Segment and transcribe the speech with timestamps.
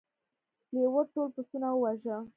[0.73, 2.17] لیوه ټول پسونه وواژه.